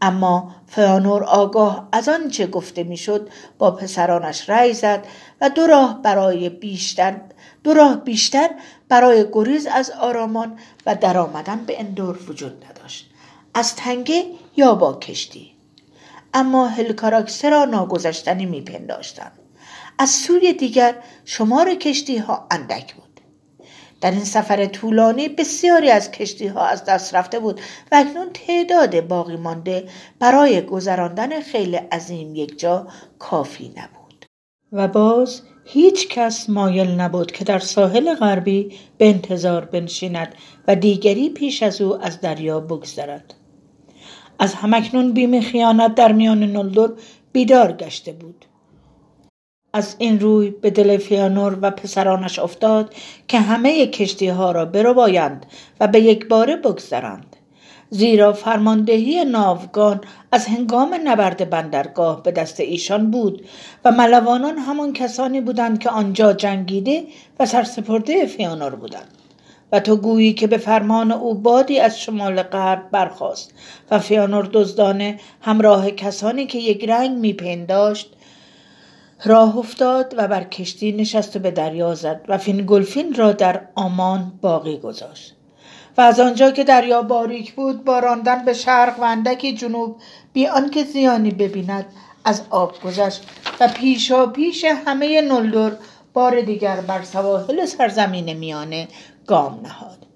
اما 0.03 0.55
فیانور 0.67 1.25
آگاه 1.25 1.89
از 1.93 2.09
آنچه 2.09 2.47
گفته 2.47 2.83
می‌شد 2.83 3.29
با 3.59 3.71
پسرانش 3.71 4.51
رأی 4.51 4.73
زد 4.73 5.05
و 5.41 5.51
دو 5.51 5.67
راه 5.67 6.03
برای 6.03 6.49
بیشتر 6.49 7.17
دو 7.65 7.75
راه 7.75 7.97
بیشتر 7.97 8.51
برای 8.89 9.27
گریز 9.33 9.67
از 9.67 9.91
آرامان 9.91 10.59
و 10.87 10.95
درآمدن 10.95 11.65
به 11.65 11.81
اندور 11.81 12.19
وجود 12.29 12.65
نداشت. 12.71 13.11
از 13.55 13.77
تنگه 13.77 14.25
یا 14.57 14.75
با 14.75 14.95
کشتی؟ 14.95 15.60
اما 16.35 16.67
هلکاراکسه 16.67 17.51
را 17.51 17.65
ناگذشتنی 17.65 18.47
میپنداشتند 18.47 19.39
از 19.99 20.11
سوی 20.11 20.53
دیگر 20.53 20.95
شمار 21.25 21.75
کشتی 21.75 22.19
ها 22.19 22.47
اندک 22.51 22.95
بود. 22.95 23.21
در 24.01 24.11
این 24.11 24.25
سفر 24.25 24.67
طولانی 24.67 25.29
بسیاری 25.29 25.91
از 25.91 26.11
کشتی 26.11 26.47
ها 26.47 26.67
از 26.67 26.85
دست 26.85 27.15
رفته 27.15 27.39
بود 27.39 27.61
و 27.93 27.97
اکنون 27.97 28.31
تعداد 28.33 29.01
باقی 29.01 29.37
مانده 29.37 29.89
برای 30.19 30.63
گذراندن 30.63 31.41
خیلی 31.41 31.77
عظیم 31.77 32.35
یک 32.35 32.59
جا 32.59 32.87
کافی 33.19 33.69
نبود. 33.69 34.25
و 34.73 34.89
باز 34.89 35.43
هیچ 35.65 36.09
کس 36.09 36.51
مایل 36.51 36.91
نبود 36.91 37.33
که 37.33 37.45
در 37.45 37.59
ساحل 37.59 38.15
غربی 38.15 38.79
به 38.99 39.09
انتظار 39.09 39.65
بنشیند 39.65 40.35
و 40.69 40.77
دیگری 40.77 41.31
پیش 41.31 41.63
از 41.63 41.81
او 41.81 42.03
از 42.05 42.21
دریا 42.21 42.61
بگذرد. 42.61 43.35
از 44.41 44.55
همکنون 44.55 45.13
بیم 45.13 45.41
خیانت 45.41 45.95
در 45.95 46.13
میان 46.13 46.43
نلدر 46.43 46.89
بیدار 47.33 47.73
گشته 47.73 48.13
بود. 48.13 48.45
از 49.73 49.97
این 49.99 50.21
روی 50.21 50.51
به 50.51 50.71
دل 50.71 50.97
فیانور 50.97 51.59
و 51.63 51.71
پسرانش 51.71 52.39
افتاد 52.39 52.95
که 53.29 53.41
همه 53.41 53.87
کشتی 53.87 54.29
ها 54.29 54.53
را 54.53 54.65
بربایند 54.65 55.47
و 55.81 55.89
به 55.89 56.01
یک 56.01 56.29
باره 56.29 56.57
بگذرند 56.57 57.37
زیرا 57.91 58.33
فرماندهی 58.33 59.25
ناوگان 59.25 60.01
از 60.33 60.47
هنگام 60.47 60.97
نبرد 61.05 61.51
بندرگاه 61.51 62.23
به 62.23 62.31
دست 62.31 62.61
ایشان 62.61 63.11
بود 63.11 63.47
و 63.85 63.91
ملوانان 63.93 64.59
همان 64.59 64.93
کسانی 64.93 65.41
بودند 65.41 65.79
که 65.79 65.91
آنجا 65.91 66.33
جنگیده 66.33 67.05
و 67.41 67.47
سرسپرده 67.47 68.27
فیانور 68.27 68.75
بودند. 68.75 69.20
و 69.73 69.81
تو 69.81 69.97
گویی 69.97 70.33
که 70.33 70.47
به 70.47 70.57
فرمان 70.57 71.13
او 71.13 71.35
بادی 71.35 71.81
از 71.81 72.01
شمال 72.01 72.43
غرب 72.43 72.91
برخاست 72.91 73.55
و 73.91 73.99
فیانور 73.99 74.49
دزدانه 74.53 75.21
همراه 75.41 75.91
کسانی 75.91 76.47
که 76.47 76.59
یک 76.59 76.89
رنگ 76.89 77.19
میپنداشت 77.19 78.13
راه 79.25 79.59
افتاد 79.59 80.15
و 80.17 80.29
بر 80.29 80.45
کشتی 80.45 80.93
نشست 80.93 81.37
و 81.37 81.39
به 81.39 81.51
دریا 81.51 81.95
زد 81.95 82.21
و 82.29 82.39
فینگولفین 82.39 83.15
را 83.15 83.33
در 83.33 83.61
آمان 83.75 84.33
باقی 84.41 84.79
گذاشت. 84.79 85.37
و 85.97 86.01
از 86.01 86.21
آنجا 86.21 86.51
که 86.51 86.65
دریا 86.65 87.03
باریک 87.03 87.53
بود 87.53 87.85
با 87.85 87.99
راندن 87.99 88.45
به 88.45 88.53
شرق 88.53 89.01
و 89.01 89.03
اندکی 89.03 89.55
جنوب 89.55 89.97
بی 90.33 90.47
آنکه 90.47 90.85
زیانی 90.85 91.31
ببیند 91.31 91.87
از 92.25 92.43
آب 92.51 92.83
گذشت 92.83 93.23
و 93.61 93.69
پیشا 93.69 94.27
پیش 94.27 94.65
همه 94.65 95.21
نولدور 95.21 95.77
بار 96.13 96.41
دیگر 96.41 96.81
بر 96.81 97.03
سواحل 97.03 97.67
سرزمین 97.67 98.33
میانه 98.33 98.89
گام 99.27 99.61
نهاد. 99.63 100.07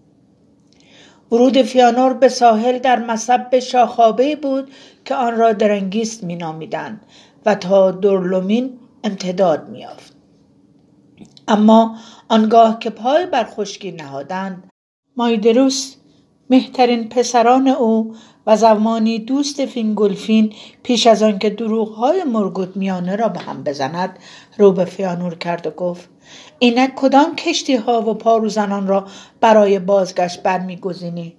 ورود 1.33 1.63
فئانور 1.63 2.15
به 2.15 2.29
ساحل 2.29 2.79
در 2.79 2.99
مصب 2.99 3.59
شاخابه 3.59 4.37
بود 4.37 4.71
که 5.05 5.15
آن 5.15 5.37
را 5.37 5.53
درنگیست 5.53 6.25
مینامیدند 6.25 7.01
و 7.47 7.55
تا 7.55 7.91
دورلومین 7.91 8.79
امتداد 9.05 9.69
می‌یافت 9.69 10.15
اما 11.49 11.97
آنگاه 12.29 12.79
که 12.79 12.91
پای 12.91 13.27
بر 13.27 13.45
خشکی 13.45 13.93
نهادند 13.93 14.71
مایدروس 15.17 15.95
مهترین 16.51 17.09
پسران 17.09 17.69
او 17.69 18.15
و 18.47 18.57
زمانی 18.57 19.19
دوست 19.19 19.67
فینگولفین 19.67 20.53
پیش 20.83 21.07
از 21.07 21.23
آنکه 21.23 21.51
دروغهای 21.51 22.25
مورگوت 22.25 22.77
میانه 22.77 23.17
را 23.17 23.29
به 23.29 23.41
هم 23.41 23.65
بزند 23.65 24.19
رو 24.59 24.73
به 24.73 24.85
فئانور 24.85 25.35
کرد 25.35 25.67
و 25.67 25.71
گفت 25.71 26.09
اینک 26.59 26.95
کدام 26.95 27.37
کشتی 27.37 27.77
ها 27.77 28.11
و 28.11 28.15
پاروزنان 28.15 28.87
را 28.87 29.07
برای 29.41 29.79
بازگشت 29.79 30.43
برمیگزینی؟ 30.43 31.37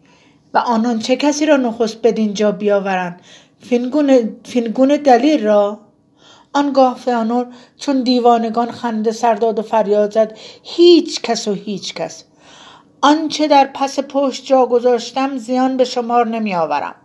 و 0.54 0.58
آنان 0.58 1.00
چه 1.00 1.16
کسی 1.16 1.46
را 1.46 1.58
نخست 1.58 2.02
بدینجا 2.02 2.52
بیاورند؟ 2.52 3.22
فینگون, 3.60 4.36
فینگون 4.44 4.88
دلیر 4.88 5.44
را؟ 5.44 5.80
آنگاه 6.54 6.96
فیانور 6.96 7.48
چون 7.78 8.04
دیوانگان 8.04 8.72
خنده 8.72 9.12
سرداد 9.12 9.60
و 9.60 9.62
فریاد 9.62 10.14
زد 10.14 10.38
هیچ 10.64 11.22
کس 11.22 11.48
و 11.48 11.54
هیچ 11.54 11.94
کس. 11.94 12.24
آنچه 13.02 13.48
در 13.48 13.70
پس 13.74 14.00
پشت 14.00 14.46
جا 14.46 14.66
گذاشتم 14.66 15.38
زیان 15.38 15.78
به 15.78 15.86
شمار 15.86 16.28
نمی 16.28 16.56
آورم 16.56 16.96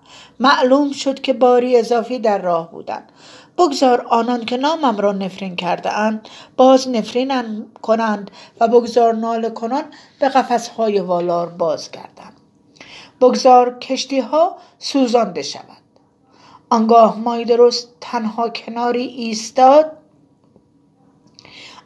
معلوم 0.41 0.93
شد 0.93 1.21
که 1.21 1.33
باری 1.33 1.77
اضافی 1.77 2.19
در 2.19 2.39
راه 2.39 2.71
بودند. 2.71 3.13
بگذار 3.61 4.07
آنان 4.09 4.45
که 4.45 4.57
نامم 4.57 4.97
را 4.97 5.13
نفرین 5.13 5.57
کرده 5.57 5.93
اند 5.93 6.29
باز 6.57 6.89
نفرین 6.89 7.67
کنند 7.83 8.31
و 8.61 8.69
بگذار 8.69 9.15
نال 9.15 9.51
کنان 9.51 9.85
به 10.21 10.29
قفسهای 10.29 11.01
والار 11.01 11.49
باز 11.49 11.91
کردند 11.91 12.33
بگذار 13.21 13.79
کشتی 13.79 14.21
ها 14.21 14.57
سوزانده 14.79 15.43
شود 15.43 15.65
آنگاه 16.71 17.19
مایدروس 17.19 17.87
تنها 18.01 18.49
کناری 18.49 19.07
ایستاد 19.07 19.93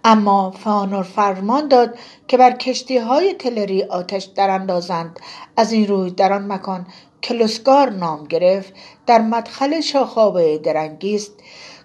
اما 0.05 0.51
فانور 0.51 1.03
فرمان 1.03 1.69
داد 1.69 1.99
که 2.29 2.37
بر 2.37 2.53
کشتی 2.53 2.99
های 2.99 3.35
تلری 3.35 3.83
آتش 3.83 4.25
دراندازند 4.25 5.21
از 5.57 5.73
این 5.73 5.87
روی 5.87 6.11
در 6.11 6.33
آن 6.33 6.53
مکان 6.53 6.87
کلوسگار 7.25 7.91
نام 7.91 8.25
گرفت 8.25 8.73
در 9.07 9.21
مدخل 9.21 9.81
شاخابه 9.81 10.59
درنگیست. 10.59 11.33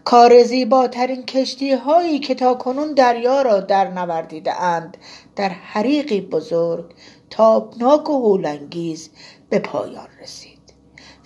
کار 0.03 0.43
زیباترین 0.43 1.25
کشتی 1.25 1.71
هایی 1.71 2.19
که 2.19 2.35
تا 2.35 2.53
کنون 2.53 2.93
دریا 2.93 3.41
را 3.41 3.59
در 3.59 3.87
نوردیده 3.87 4.61
اند 4.61 4.97
در 5.35 5.49
حریقی 5.49 6.21
بزرگ 6.21 6.85
تابناک 7.29 8.09
و 8.09 8.13
هولانگیز 8.13 9.09
به 9.49 9.59
پایان 9.59 10.07
رسید 10.21 10.59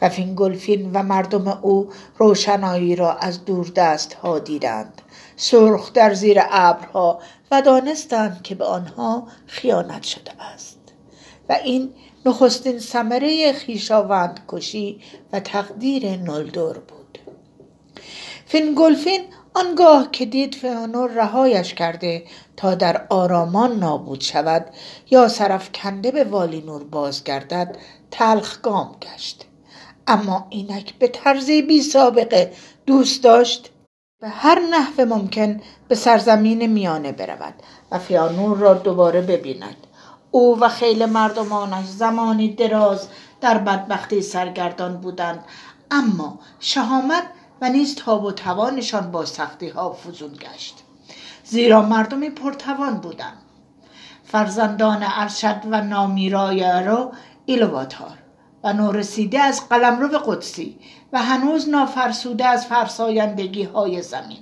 و 0.01 0.09
فینگولفین 0.09 0.91
و 0.93 1.03
مردم 1.03 1.59
او 1.61 1.89
روشنایی 2.17 2.95
را 2.95 3.13
از 3.13 3.45
دور 3.45 3.71
دست 3.75 4.13
ها 4.13 4.39
دیدند. 4.39 5.01
سرخ 5.35 5.93
در 5.93 6.13
زیر 6.13 6.39
ابرها 6.49 7.19
و 7.51 7.61
دانستند 7.61 8.41
که 8.43 8.55
به 8.55 8.65
آنها 8.65 9.27
خیانت 9.45 10.03
شده 10.03 10.43
است 10.53 10.79
و 11.49 11.59
این 11.63 11.93
نخستین 12.25 12.79
ثمره 12.79 13.53
خویشاوند 13.53 14.39
کشی 14.47 15.01
و 15.33 15.39
تقدیر 15.39 16.09
نولدور 16.09 16.79
بود. 16.79 17.19
فینگولفین 18.45 19.21
آنگاه 19.53 20.11
که 20.11 20.25
دید 20.25 20.55
فیانور 20.55 21.11
رهایش 21.11 21.73
کرده 21.73 22.23
تا 22.57 22.75
در 22.75 23.07
آرامان 23.09 23.79
نابود 23.79 24.21
شود 24.21 24.65
یا 25.11 25.27
سرافکنده 25.27 26.11
به 26.11 26.23
والینور 26.23 26.83
بازگردد 26.83 27.77
تلخگام 28.11 28.95
گشت. 29.01 29.45
اما 30.07 30.47
اینک 30.49 30.93
به 30.99 31.07
طرزی 31.07 31.61
بی 31.61 31.81
سابقه 31.81 32.51
دوست 32.85 33.23
داشت 33.23 33.69
به 34.21 34.29
هر 34.29 34.59
نحو 34.59 35.05
ممکن 35.05 35.61
به 35.87 35.95
سرزمین 35.95 36.65
میانه 36.65 37.11
برود 37.11 37.53
و 37.91 37.99
فیانور 37.99 38.57
را 38.57 38.73
دوباره 38.73 39.21
ببیند. 39.21 39.82
او 40.35 40.59
و 40.59 40.69
خیل 40.69 41.05
مردمانش 41.05 41.85
زمانی 41.85 42.53
دراز 42.53 43.07
در 43.41 43.57
بدبختی 43.57 44.21
سرگردان 44.21 44.97
بودند. 44.97 45.43
اما 45.91 46.39
شهامت 46.59 47.23
و 47.61 47.69
نیز 47.69 47.95
تاب 47.95 48.23
و 48.23 48.31
توانشان 48.31 49.11
با 49.11 49.25
سختی 49.25 49.69
ها 49.69 49.93
فزون 49.93 50.33
گشت. 50.33 50.75
زیرا 51.43 51.81
مردمی 51.81 52.29
پرتوان 52.29 52.97
بودند. 52.97 53.37
فرزندان 54.25 55.03
ارشد 55.05 55.61
و 55.71 55.81
نامیرای 55.81 56.63
ارو 56.63 57.11
ایلوواتار 57.45 58.17
و 58.63 58.73
نورسیده 58.73 59.39
از 59.39 59.69
قلمرو 59.69 60.17
قدسی 60.17 60.79
و 61.13 61.23
هنوز 61.23 61.69
نافرسوده 61.69 62.45
از 62.45 62.65
فرسایندگی 62.65 63.63
های 63.63 64.01
زمین. 64.01 64.39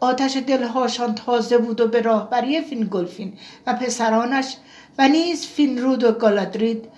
آتش 0.00 0.36
دلهاشان 0.36 1.14
تازه 1.14 1.58
بود 1.58 1.80
و 1.80 1.88
به 1.88 2.02
راهبری 2.02 2.60
فینگولفین 2.60 3.38
و 3.66 3.74
پسرانش 3.74 4.56
و 5.00 5.08
نیز 5.08 5.46
فینرود 5.46 6.04
و 6.04 6.12
گالادرید 6.12 6.88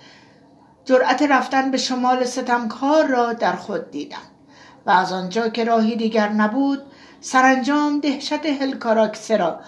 جرأت 0.85 1.21
رفتن 1.21 1.71
به 1.71 1.77
شمال 1.77 2.25
ستمکار 2.25 3.07
را 3.07 3.33
در 3.33 3.55
خود 3.55 3.91
دیدند 3.91 4.31
و 4.85 4.91
از 4.91 5.13
آنجا 5.13 5.49
که 5.49 5.63
راهی 5.63 5.95
دیگر 5.95 6.29
نبود 6.29 6.81
سرانجام 7.21 7.99
دهشت 7.99 8.45
هلکاراکسرا 8.45 9.59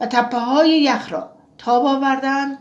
و 0.00 0.06
تپه 0.06 0.38
های 0.38 0.82
یخ 0.82 1.12
را 1.12 1.30
تاب 1.58 1.86
آوردند 1.86 2.58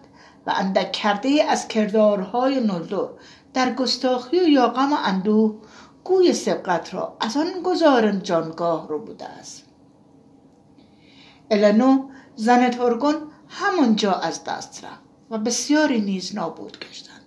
و 0.47 0.53
اندک 0.55 0.91
کرده 0.91 1.43
از 1.49 1.67
کردارهای 1.67 2.59
نلدو 2.59 3.09
در 3.53 3.73
گستاخی 3.73 4.39
و 4.39 4.47
یا 4.47 4.67
غم 4.67 4.93
و 4.93 4.97
اندوه 5.05 5.55
گوی 6.03 6.33
سبقت 6.33 6.93
را 6.93 7.17
از 7.21 7.37
آن 7.37 7.61
گذارن 7.63 8.23
جانگاه 8.23 8.87
رو 8.87 8.99
بوده 8.99 9.25
است. 9.25 9.63
النوه 11.51 12.09
زن 12.35 12.69
تورگون 12.69 13.15
همانجا 13.47 14.13
از 14.13 14.43
دست 14.43 14.83
رفت. 14.83 15.04
و 15.29 15.37
بسیاری 15.37 16.01
نیز 16.01 16.35
نابود 16.35 16.77
گشتند. 16.79 17.21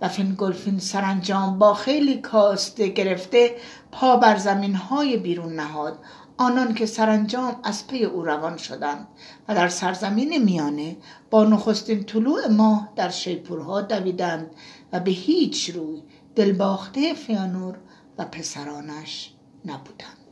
و 0.00 0.08
فینگولفین 0.08 0.78
سرانجام 0.78 1.58
با 1.58 1.74
خیلی 1.74 2.20
کاستی 2.20 2.88
گرفته 2.88 3.56
پا 3.92 4.16
بر 4.16 4.36
زمین 4.36 4.74
های 4.74 5.16
بیرون 5.16 5.52
نهاد. 5.52 5.98
آنان 6.36 6.74
که 6.74 6.86
سرانجام 6.86 7.60
از 7.62 7.86
پی 7.86 8.04
او 8.04 8.22
روان 8.22 8.56
شدند 8.56 9.08
و 9.48 9.54
در 9.54 9.68
سرزمین 9.68 10.44
میانه 10.44 10.96
با 11.30 11.44
نخستین 11.44 12.04
طلوع 12.04 12.48
ماه 12.48 12.88
در 12.96 13.08
شیپورها 13.10 13.80
دمیدند 13.80 14.50
و 14.92 15.00
به 15.00 15.10
هیچ 15.10 15.70
روی 15.70 16.02
دلباخته 16.36 17.14
فیانور 17.14 17.78
و 18.18 18.24
پسرانش 18.24 19.34
نبودند. 19.64 20.23